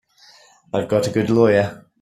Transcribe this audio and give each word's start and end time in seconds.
I've 0.73 0.87
got 0.87 1.05
a 1.07 1.11
good 1.11 1.29
lawyer. 1.29 1.85